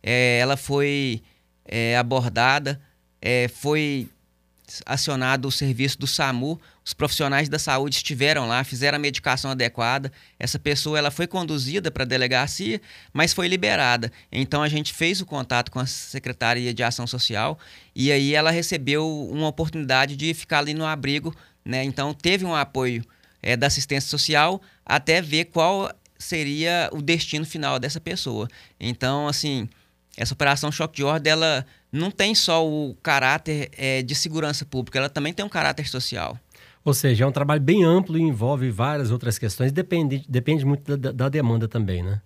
é, 0.02 0.38
ela 0.38 0.56
foi 0.56 1.22
é, 1.64 1.96
abordada, 1.96 2.80
é, 3.20 3.48
foi 3.48 4.08
acionado 4.84 5.48
o 5.48 5.52
serviço 5.52 5.98
do 5.98 6.06
SAMU, 6.06 6.60
os 6.84 6.94
profissionais 6.94 7.48
da 7.48 7.58
saúde 7.58 7.96
estiveram 7.96 8.46
lá, 8.46 8.62
fizeram 8.64 8.96
a 8.96 8.98
medicação 8.98 9.50
adequada. 9.50 10.12
Essa 10.38 10.58
pessoa 10.58 10.98
ela 10.98 11.10
foi 11.10 11.26
conduzida 11.26 11.90
para 11.90 12.02
a 12.02 12.06
delegacia, 12.06 12.80
mas 13.12 13.32
foi 13.32 13.48
liberada. 13.48 14.12
Então 14.30 14.62
a 14.62 14.68
gente 14.68 14.92
fez 14.92 15.20
o 15.20 15.26
contato 15.26 15.70
com 15.70 15.78
a 15.78 15.86
Secretaria 15.86 16.72
de 16.72 16.82
Ação 16.82 17.06
Social 17.06 17.58
e 17.94 18.12
aí 18.12 18.34
ela 18.34 18.50
recebeu 18.50 19.28
uma 19.30 19.48
oportunidade 19.48 20.16
de 20.16 20.32
ficar 20.34 20.58
ali 20.58 20.74
no 20.74 20.86
abrigo, 20.86 21.34
né? 21.64 21.84
Então 21.84 22.14
teve 22.14 22.44
um 22.44 22.54
apoio 22.54 23.04
é, 23.42 23.56
da 23.56 23.66
assistência 23.66 24.08
social 24.08 24.60
até 24.84 25.20
ver 25.20 25.46
qual 25.46 25.92
seria 26.18 26.90
o 26.92 27.00
destino 27.00 27.44
final 27.44 27.78
dessa 27.78 28.00
pessoa. 28.00 28.48
Então 28.80 29.28
assim 29.28 29.68
essa 30.18 30.34
operação 30.34 30.72
choque 30.72 30.96
de 30.96 31.04
ordem 31.04 31.32
ela 31.32 31.64
não 31.92 32.10
tem 32.10 32.34
só 32.34 32.66
o 32.66 32.94
caráter 33.00 33.70
é, 33.78 34.02
de 34.02 34.16
segurança 34.16 34.64
pública, 34.64 34.98
ela 34.98 35.08
também 35.08 35.32
tem 35.32 35.46
um 35.46 35.48
caráter 35.48 35.86
social. 35.86 36.36
Ou 36.84 36.92
seja, 36.92 37.24
é 37.24 37.26
um 37.26 37.32
trabalho 37.32 37.60
bem 37.60 37.84
amplo 37.84 38.18
e 38.18 38.20
envolve 38.20 38.68
várias 38.68 39.12
outras 39.12 39.38
questões, 39.38 39.70
depende, 39.70 40.24
depende 40.28 40.64
muito 40.64 40.96
da, 40.96 41.12
da 41.12 41.28
demanda 41.28 41.68
também, 41.68 42.02
né? 42.02 42.20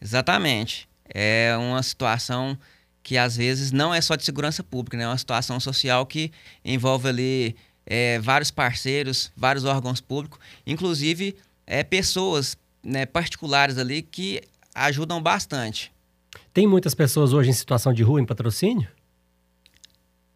Exatamente. 0.00 0.88
É 1.12 1.56
uma 1.58 1.82
situação 1.82 2.56
que 3.02 3.18
às 3.18 3.36
vezes 3.36 3.72
não 3.72 3.92
é 3.92 4.00
só 4.00 4.14
de 4.14 4.24
segurança 4.24 4.62
pública, 4.62 4.96
né? 4.96 5.02
é 5.02 5.08
uma 5.08 5.18
situação 5.18 5.58
social 5.58 6.06
que 6.06 6.30
envolve 6.64 7.08
ali 7.08 7.56
é, 7.84 8.20
vários 8.20 8.50
parceiros, 8.50 9.32
vários 9.36 9.64
órgãos 9.64 10.00
públicos, 10.00 10.38
inclusive 10.66 11.36
é, 11.66 11.82
pessoas 11.82 12.56
né, 12.82 13.04
particulares 13.04 13.76
ali 13.76 14.02
que 14.02 14.40
ajudam 14.74 15.20
bastante. 15.20 15.93
Tem 16.52 16.66
muitas 16.66 16.94
pessoas 16.94 17.32
hoje 17.32 17.50
em 17.50 17.52
situação 17.52 17.92
de 17.92 18.02
rua 18.02 18.20
em 18.20 18.26
patrocínio? 18.26 18.88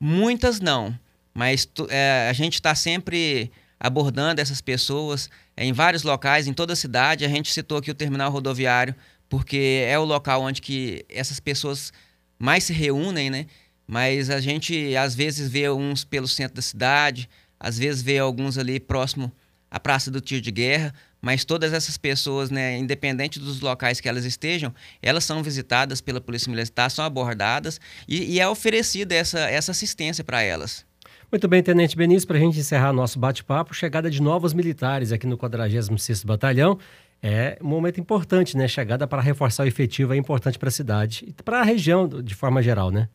Muitas 0.00 0.60
não, 0.60 0.96
mas 1.34 1.68
é, 1.88 2.28
a 2.30 2.32
gente 2.32 2.54
está 2.54 2.74
sempre 2.74 3.50
abordando 3.78 4.40
essas 4.40 4.60
pessoas 4.60 5.30
é, 5.56 5.64
em 5.64 5.72
vários 5.72 6.02
locais, 6.02 6.46
em 6.46 6.52
toda 6.52 6.72
a 6.72 6.76
cidade. 6.76 7.24
A 7.24 7.28
gente 7.28 7.52
citou 7.52 7.78
aqui 7.78 7.90
o 7.90 7.94
terminal 7.94 8.30
rodoviário, 8.30 8.94
porque 9.28 9.84
é 9.86 9.98
o 9.98 10.04
local 10.04 10.42
onde 10.42 10.60
que 10.60 11.04
essas 11.08 11.38
pessoas 11.38 11.92
mais 12.38 12.64
se 12.64 12.72
reúnem, 12.72 13.30
né? 13.30 13.46
Mas 13.86 14.30
a 14.30 14.40
gente 14.40 14.94
às 14.96 15.14
vezes 15.14 15.48
vê 15.48 15.70
uns 15.70 16.04
pelo 16.04 16.28
centro 16.28 16.56
da 16.56 16.62
cidade, 16.62 17.28
às 17.58 17.78
vezes 17.78 18.02
vê 18.02 18.18
alguns 18.18 18.58
ali 18.58 18.78
próximo 18.78 19.32
à 19.70 19.80
Praça 19.80 20.10
do 20.10 20.20
Tiro 20.20 20.40
de 20.40 20.50
Guerra, 20.50 20.94
mas 21.20 21.44
todas 21.44 21.72
essas 21.72 21.96
pessoas, 21.96 22.50
né, 22.50 22.78
independente 22.78 23.38
dos 23.38 23.60
locais 23.60 24.00
que 24.00 24.08
elas 24.08 24.24
estejam, 24.24 24.72
elas 25.02 25.24
são 25.24 25.42
visitadas 25.42 26.00
pela 26.00 26.20
Polícia 26.20 26.50
Militar, 26.50 26.90
são 26.90 27.04
abordadas 27.04 27.80
e, 28.06 28.34
e 28.34 28.40
é 28.40 28.48
oferecida 28.48 29.14
essa, 29.14 29.40
essa 29.40 29.72
assistência 29.72 30.22
para 30.22 30.42
elas. 30.42 30.86
Muito 31.30 31.46
bem, 31.46 31.62
Tenente 31.62 31.94
Benício, 31.96 32.26
para 32.26 32.38
a 32.38 32.40
gente 32.40 32.58
encerrar 32.58 32.92
nosso 32.92 33.18
bate-papo, 33.18 33.74
chegada 33.74 34.10
de 34.10 34.22
novos 34.22 34.54
militares 34.54 35.12
aqui 35.12 35.26
no 35.26 35.36
46º 35.36 36.24
Batalhão, 36.24 36.78
é 37.22 37.58
um 37.60 37.66
momento 37.66 38.00
importante, 38.00 38.56
né? 38.56 38.68
Chegada 38.68 39.06
para 39.06 39.20
reforçar 39.20 39.64
o 39.64 39.66
efetivo 39.66 40.14
é 40.14 40.16
importante 40.16 40.58
para 40.58 40.68
a 40.68 40.72
cidade 40.72 41.24
e 41.26 41.32
para 41.42 41.60
a 41.60 41.64
região 41.64 42.08
de 42.08 42.34
forma 42.34 42.62
geral, 42.62 42.90
né? 42.90 43.08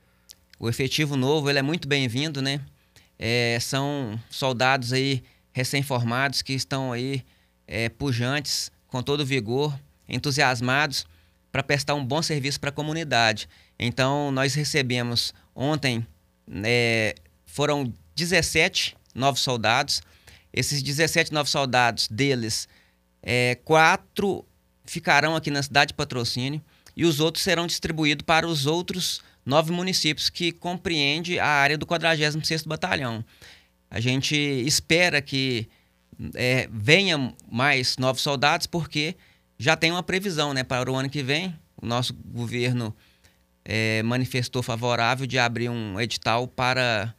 O 0.59 0.69
efetivo 0.69 1.15
novo, 1.15 1.49
ele 1.49 1.59
é 1.59 1.61
muito 1.61 1.87
bem-vindo, 1.87 2.41
né? 2.41 2.59
É, 3.17 3.57
são 3.59 4.19
soldados 4.29 4.93
aí 4.93 5.23
recém-formados 5.51 6.41
que 6.41 6.53
estão 6.53 6.91
aí 6.91 7.23
é, 7.67 7.89
pujantes, 7.89 8.71
com 8.87 9.01
todo 9.01 9.25
vigor, 9.25 9.77
entusiasmados 10.07 11.05
para 11.51 11.63
prestar 11.63 11.95
um 11.95 12.05
bom 12.05 12.21
serviço 12.21 12.59
para 12.59 12.69
a 12.69 12.73
comunidade. 12.73 13.47
Então, 13.77 14.31
nós 14.31 14.53
recebemos 14.53 15.33
ontem, 15.55 16.05
é, 16.63 17.15
foram 17.45 17.93
17 18.15 18.95
novos 19.13 19.41
soldados. 19.41 20.01
Esses 20.51 20.81
17 20.81 21.31
novos 21.31 21.51
soldados, 21.51 22.07
deles, 22.07 22.67
é, 23.21 23.55
quatro 23.63 24.45
ficarão 24.85 25.35
aqui 25.35 25.49
na 25.49 25.63
cidade 25.63 25.89
de 25.89 25.93
patrocínio 25.93 26.61
e 26.95 27.05
os 27.05 27.19
outros 27.19 27.43
serão 27.43 27.65
distribuídos 27.65 28.23
para 28.25 28.47
os 28.47 28.65
outros 28.65 29.21
nove 29.45 29.71
municípios 29.71 30.29
que 30.29 30.51
compreende 30.51 31.39
a 31.39 31.47
área 31.47 31.77
do 31.77 31.85
46º 31.85 32.67
Batalhão. 32.67 33.23
A 33.89 33.99
gente 33.99 34.35
espera 34.35 35.21
que 35.21 35.67
é, 36.35 36.67
venha 36.71 37.33
mais 37.51 37.97
novos 37.97 38.21
soldados, 38.21 38.67
porque 38.67 39.15
já 39.57 39.75
tem 39.75 39.91
uma 39.91 40.03
previsão 40.03 40.53
né, 40.53 40.63
para 40.63 40.91
o 40.91 40.95
ano 40.95 41.09
que 41.09 41.23
vem. 41.23 41.53
O 41.81 41.85
nosso 41.85 42.13
governo 42.13 42.95
é, 43.65 44.01
manifestou 44.03 44.63
favorável 44.63 45.25
de 45.25 45.37
abrir 45.37 45.69
um 45.69 45.99
edital 45.99 46.47
para 46.47 47.13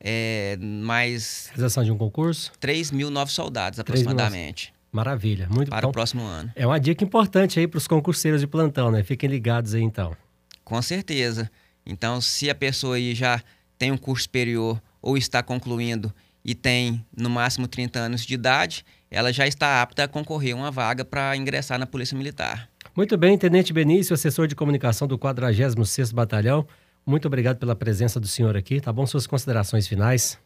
é, 0.00 0.56
mais. 0.60 1.46
Realização 1.48 1.84
de 1.84 1.90
um 1.90 1.98
concurso? 1.98 2.52
3 2.60 2.90
mil 2.90 3.10
novos 3.10 3.34
soldados, 3.34 3.78
aproximadamente. 3.78 4.72
Maravilha. 4.92 5.46
Muito 5.50 5.68
Para 5.68 5.78
então, 5.78 5.90
o 5.90 5.92
próximo 5.92 6.22
ano. 6.22 6.50
É 6.54 6.66
uma 6.66 6.80
dica 6.80 7.04
importante 7.04 7.58
aí 7.58 7.66
para 7.66 7.78
os 7.78 7.86
concurseiros 7.86 8.40
de 8.40 8.46
plantão, 8.46 8.90
né? 8.90 9.02
Fiquem 9.02 9.28
ligados 9.28 9.74
aí 9.74 9.82
então. 9.82 10.16
Com 10.64 10.80
certeza. 10.80 11.50
Então, 11.84 12.20
se 12.20 12.48
a 12.48 12.54
pessoa 12.54 12.96
aí 12.96 13.14
já 13.14 13.42
tem 13.78 13.92
um 13.92 13.98
curso 13.98 14.22
superior 14.22 14.80
ou 15.02 15.16
está 15.16 15.42
concluindo 15.42 16.12
e 16.46 16.54
tem 16.54 17.04
no 17.14 17.28
máximo 17.28 17.66
30 17.66 17.98
anos 17.98 18.24
de 18.24 18.32
idade, 18.32 18.86
ela 19.10 19.32
já 19.32 19.48
está 19.48 19.82
apta 19.82 20.04
a 20.04 20.08
concorrer 20.08 20.54
a 20.54 20.56
uma 20.56 20.70
vaga 20.70 21.04
para 21.04 21.36
ingressar 21.36 21.76
na 21.76 21.86
Polícia 21.86 22.16
Militar. 22.16 22.70
Muito 22.94 23.18
bem, 23.18 23.36
Tenente 23.36 23.72
Benício, 23.72 24.14
assessor 24.14 24.46
de 24.46 24.54
comunicação 24.54 25.08
do 25.08 25.18
46º 25.18 26.14
Batalhão. 26.14 26.64
Muito 27.04 27.26
obrigado 27.26 27.58
pela 27.58 27.74
presença 27.74 28.20
do 28.20 28.28
senhor 28.28 28.56
aqui, 28.56 28.80
tá 28.80 28.92
bom? 28.92 29.04
Suas 29.06 29.26
considerações 29.26 29.88
finais. 29.88 30.38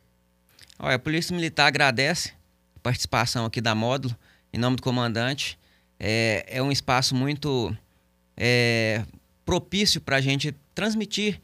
Olha, 0.79 0.95
a 0.97 0.99
Polícia 0.99 1.37
Militar 1.37 1.67
agradece 1.67 2.33
a 2.75 2.81
participação 2.81 3.45
aqui 3.45 3.61
da 3.61 3.75
Módulo, 3.75 4.17
em 4.55 4.59
nome 4.59 4.77
do 4.77 4.83
comandante. 4.83 5.59
É, 5.99 6.47
é 6.49 6.63
um 6.63 6.73
espaço 6.73 7.15
muito 7.15 7.77
é, 8.39 9.05
propício 9.45 10.01
para 10.01 10.17
a 10.17 10.21
gente 10.23 10.55
transmitir 10.75 11.39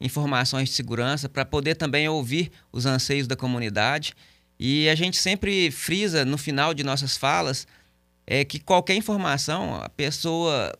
informações 0.00 0.68
de 0.68 0.74
segurança, 0.74 1.28
para 1.28 1.44
poder 1.44 1.74
também 1.74 2.08
ouvir 2.08 2.50
os 2.72 2.86
anseios 2.86 3.26
da 3.26 3.36
comunidade. 3.36 4.14
E 4.58 4.88
a 4.88 4.94
gente 4.94 5.16
sempre 5.16 5.70
frisa 5.70 6.24
no 6.24 6.38
final 6.38 6.74
de 6.74 6.82
nossas 6.82 7.16
falas 7.16 7.66
é 8.26 8.44
que 8.44 8.60
qualquer 8.60 8.94
informação 8.94 9.76
a 9.76 9.88
pessoa 9.88 10.78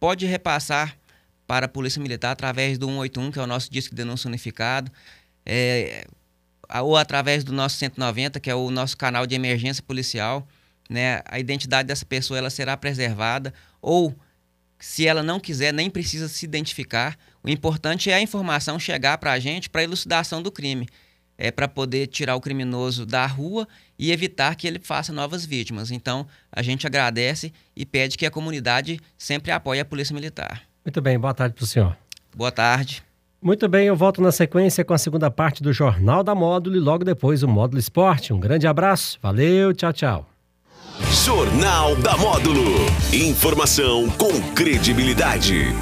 pode 0.00 0.26
repassar 0.26 0.98
para 1.46 1.66
a 1.66 1.68
Polícia 1.68 2.02
Militar 2.02 2.32
através 2.32 2.76
do 2.76 2.86
181, 2.86 3.30
que 3.30 3.38
é 3.38 3.42
o 3.42 3.46
nosso 3.46 3.70
disco 3.70 3.94
de 3.94 4.02
denúncia 4.02 4.26
unificado, 4.26 4.90
é, 5.46 6.04
ou 6.82 6.96
através 6.96 7.44
do 7.44 7.52
nosso 7.52 7.76
190, 7.76 8.40
que 8.40 8.50
é 8.50 8.54
o 8.54 8.70
nosso 8.70 8.96
canal 8.96 9.26
de 9.26 9.34
emergência 9.34 9.82
policial. 9.82 10.46
Né? 10.90 11.22
A 11.24 11.38
identidade 11.38 11.86
dessa 11.86 12.04
pessoa 12.04 12.36
ela 12.36 12.50
será 12.50 12.76
preservada, 12.76 13.54
ou 13.80 14.14
se 14.78 15.06
ela 15.06 15.22
não 15.22 15.40
quiser, 15.40 15.72
nem 15.72 15.90
precisa 15.90 16.28
se 16.28 16.44
identificar. 16.44 17.16
O 17.42 17.48
importante 17.48 18.10
é 18.10 18.14
a 18.14 18.20
informação 18.20 18.78
chegar 18.78 19.18
para 19.18 19.32
a 19.32 19.38
gente 19.38 19.68
para 19.68 19.82
elucidação 19.82 20.42
do 20.42 20.52
crime, 20.52 20.86
é 21.36 21.50
para 21.50 21.68
poder 21.68 22.08
tirar 22.08 22.36
o 22.36 22.40
criminoso 22.40 23.06
da 23.06 23.26
rua 23.26 23.66
e 23.98 24.10
evitar 24.10 24.54
que 24.54 24.66
ele 24.66 24.78
faça 24.78 25.12
novas 25.12 25.44
vítimas. 25.44 25.90
Então, 25.90 26.26
a 26.50 26.62
gente 26.62 26.86
agradece 26.86 27.52
e 27.76 27.86
pede 27.86 28.18
que 28.18 28.26
a 28.26 28.30
comunidade 28.30 29.00
sempre 29.16 29.52
apoie 29.52 29.80
a 29.80 29.84
Polícia 29.84 30.14
Militar. 30.14 30.62
Muito 30.84 31.00
bem, 31.00 31.18
boa 31.18 31.34
tarde 31.34 31.54
para 31.54 31.64
o 31.64 31.66
senhor. 31.66 31.96
Boa 32.34 32.52
tarde. 32.52 33.02
Muito 33.40 33.68
bem, 33.68 33.86
eu 33.86 33.94
volto 33.94 34.20
na 34.20 34.32
sequência 34.32 34.84
com 34.84 34.92
a 34.92 34.98
segunda 34.98 35.30
parte 35.30 35.62
do 35.62 35.72
Jornal 35.72 36.24
da 36.24 36.34
Módulo 36.34 36.76
e 36.76 36.80
logo 36.80 37.04
depois 37.04 37.44
o 37.44 37.48
Módulo 37.48 37.78
Esporte. 37.78 38.32
Um 38.32 38.40
grande 38.40 38.66
abraço, 38.66 39.16
valeu, 39.22 39.72
tchau, 39.72 39.92
tchau. 39.92 40.37
Jornal 41.24 41.96
da 41.96 42.16
Módulo. 42.16 42.74
Informação 43.12 44.08
com 44.10 44.32
credibilidade. 44.54 45.74